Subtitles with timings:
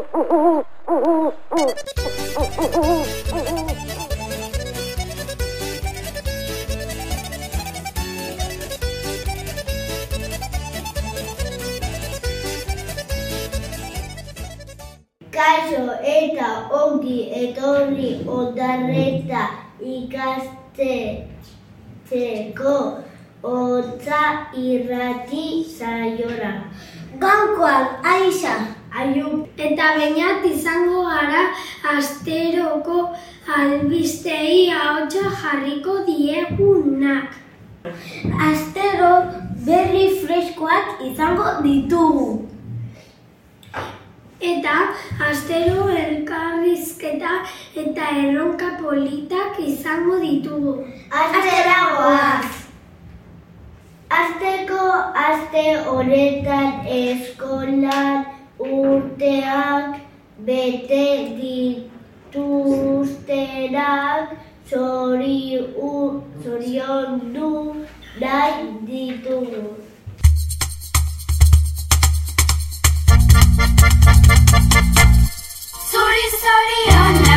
[0.00, 0.16] Kaixo
[16.02, 19.42] eta ongi etorri ondarreta
[19.84, 22.76] ikastetxeko
[23.42, 26.52] hotza irrati saiora.
[27.20, 31.42] Gaurkoan, Aixa, Aiu, eta bainat izango gara
[31.92, 32.96] asteroko
[33.58, 37.38] albistei ahotsa jarriko diegunak.
[38.48, 39.12] Astero
[39.68, 42.26] berri freskoak izango ditugu.
[44.50, 44.74] Eta
[45.28, 47.32] astero elkarrizketa
[47.84, 50.74] eta erronka politak izango ditugu.
[51.22, 52.52] Asteragoaz!
[54.20, 54.84] Asteko
[55.24, 55.64] aste
[55.94, 58.29] honetan eskolan
[58.60, 59.96] urteak
[60.46, 61.06] bete
[62.32, 62.76] dituztenak
[66.44, 67.52] zoriondu
[68.20, 69.64] nahi ditugu.
[75.90, 77.29] Zuri zorionak,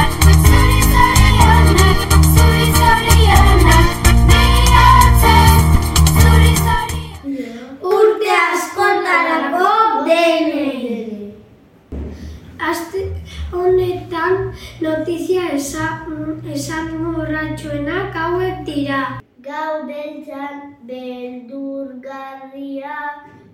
[15.04, 19.20] notizia esan, esan borratxoenak hauek dira.
[19.44, 22.96] Gau beltzan beldurgarria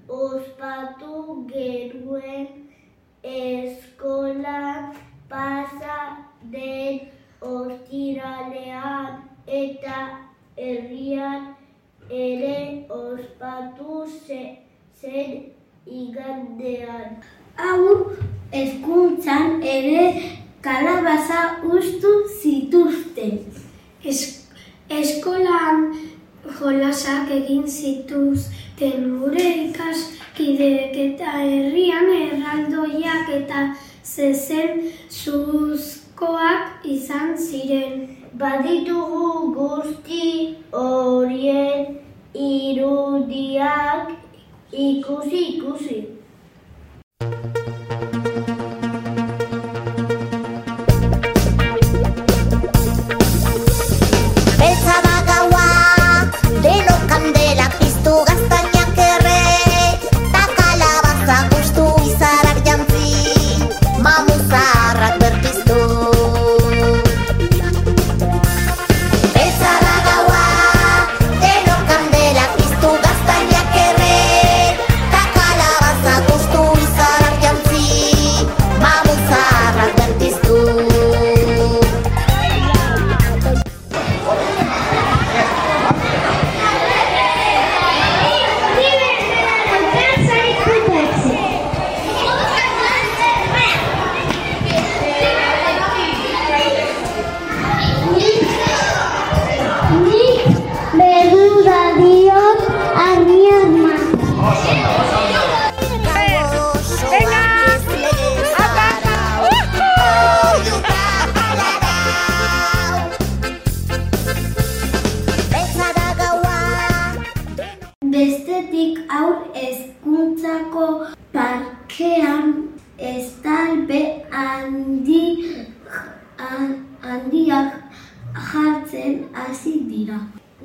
[0.07, 2.47] ospatu geruen
[3.23, 4.93] eskolan
[5.29, 6.17] pasa
[6.53, 6.99] den
[7.41, 9.97] ostiralean eta
[10.57, 11.55] herrian
[12.09, 14.57] ere ospatu ze-
[15.01, 15.45] zen
[15.87, 17.17] igandean.
[17.57, 18.05] Hau
[18.51, 23.39] eskuntzan ere kalabaza ustu zituzten.
[24.03, 24.47] Es,
[24.89, 25.93] eskolan
[26.59, 33.65] jolasak egin zituzten gure ikaskideek eta herrian erraldoiak eta
[34.03, 38.07] zezen zuzkoak izan ziren.
[38.39, 40.25] Baditugu guzti
[40.71, 41.97] horien
[42.33, 44.13] irudiak
[44.71, 45.99] ikusi ikusi.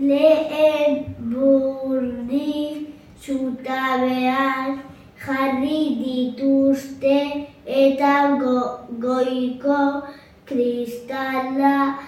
[0.01, 2.87] Lehen burdi
[3.23, 4.81] zutabean
[5.25, 8.59] jarri dituzte eta go,
[8.99, 10.03] goiko
[10.47, 11.99] kristala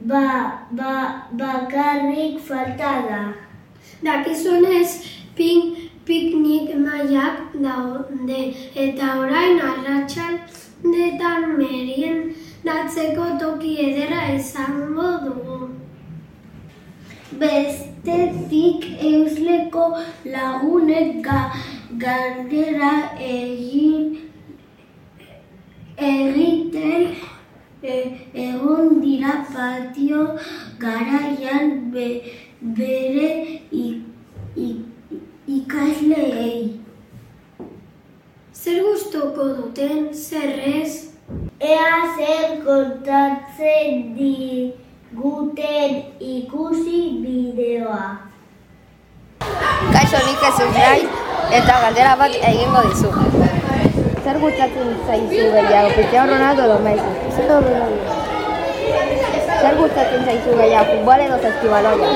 [0.00, 3.34] ba, ba, bakarrik falta da.
[4.02, 5.04] Dakizunez,
[5.36, 12.34] pik, piknik maiak daude eta orain arratsaldetan merien
[12.64, 15.60] datzeko toki edera izango dugu.
[17.38, 19.84] Bestetik eusleko
[20.26, 21.52] lagunek ga,
[22.02, 22.90] galdera
[23.26, 24.16] egin
[26.08, 27.06] egiten
[27.82, 27.96] e,
[28.34, 30.24] egon dira patio
[30.80, 32.08] garaian be,
[32.62, 33.30] bere
[33.70, 34.02] i-
[34.56, 34.80] i-
[35.58, 36.80] ikasleei.
[38.52, 41.06] Zer gustoko duten, zer ez?
[41.60, 44.16] Ea zer kontatzen
[45.56, 48.16] diguten ikusi bideoa.
[49.92, 51.08] Kaixo nik ez naiz
[51.50, 53.10] eta galdera bat egingo dizu.
[54.24, 57.10] zer gustatzen zaizu gehiago, Cristiano Ronaldo edo Messi?
[59.60, 62.08] Zer gustatzen zaizu gehiago, futbol edo zeskibaloia?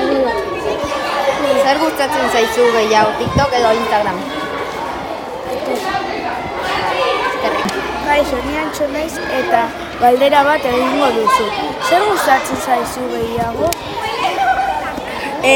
[1.65, 4.34] Zer gustatzen zaizu gehiago, TikTok edo Instagram?
[8.05, 9.61] Kaixo, ni antxo naiz eta
[10.01, 11.45] galdera bat egingo duzu.
[11.89, 13.69] Zer gustatzen zaizu gehiago?
[15.51, 15.55] E,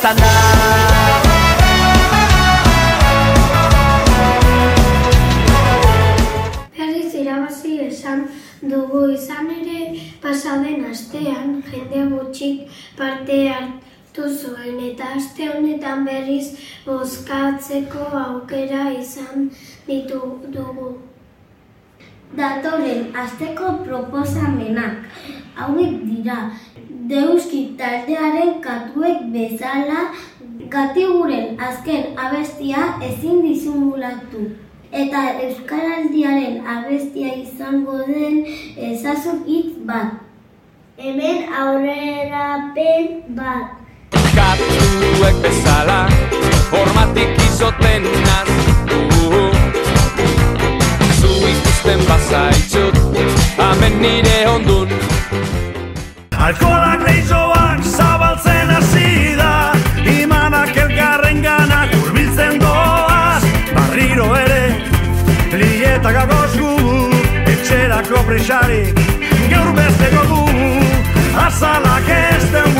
[8.99, 16.47] dugu izan ere pasaden astean jende gutxik parte hartu zuen eta aste honetan berriz
[16.85, 19.49] bozkatzeko aukera izan
[19.87, 20.21] ditu
[20.55, 20.89] dugu.
[22.37, 24.95] Datorren asteko proposamenak
[25.55, 26.39] hauek dira
[27.09, 30.01] Deuski taldearen katuek bezala
[30.75, 34.49] gatiguren azken abestia ezin disimulatu
[34.91, 38.45] eta euskaraldiaren abestia izango den
[38.91, 40.17] ezazu hitz bat.
[40.97, 43.75] Hemen aurrerapen bat.
[44.35, 45.99] Katuek bezala
[46.71, 48.99] Hormatik izoten naztu
[51.19, 52.99] Zu ikusten bazaitzut
[53.57, 54.89] Hemen nire ondun
[56.37, 57.08] Alkolak
[68.29, 68.99] Etxerako presarik
[69.49, 70.41] gaur besteko du
[71.45, 72.75] Azalak ez den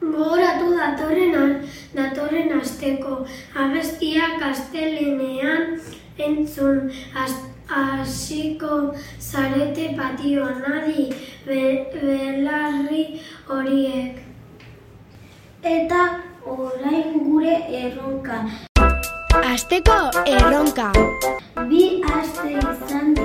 [0.00, 1.62] Gogoratu datorren,
[1.96, 3.26] datorren asteko
[3.64, 5.80] abestiak astelenean
[6.18, 11.08] entzun has- hasiko zarete patioan adi
[11.46, 11.60] be,
[11.94, 14.22] belarri horiek.
[15.62, 16.02] Eta
[16.46, 18.38] orain gure erronka.
[19.54, 20.92] Asteko erronka.
[21.68, 21.82] Bi
[22.20, 23.15] aste izan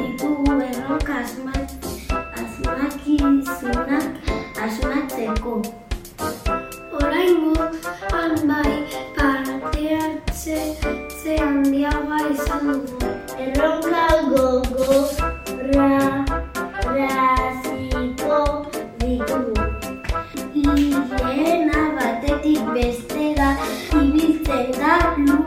[24.02, 25.41] y viste la luz.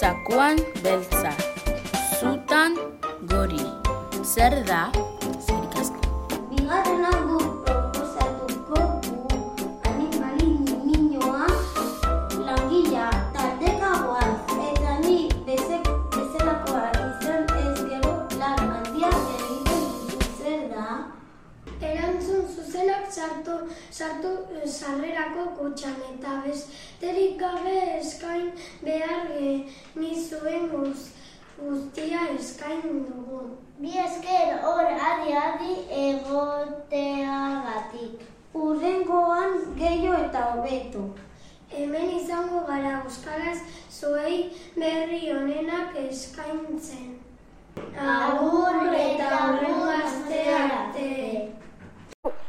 [0.00, 1.32] Zakuan beltza,
[2.20, 2.72] zutan
[3.28, 3.60] gori.
[4.24, 4.88] Zer da?
[5.44, 6.00] Zerik asko.
[6.48, 7.04] Bigarren
[22.54, 23.56] zuzenak sartu,
[23.90, 28.48] sartu eh, sarrerako kutxan eta besterik gabe eskain
[28.82, 31.00] behar genizuen guz,
[31.58, 33.40] guztia eskain dugu.
[33.80, 38.14] Bi esker hor adi-adi egoteagatik.
[38.52, 41.02] Urrengoan gehiago eta hobeto.
[41.70, 43.58] Hemen izango gara euskaraz
[43.90, 44.38] zuei
[44.76, 47.10] berri honenak eskaintzen.
[47.96, 49.79] Agur eta hurrengo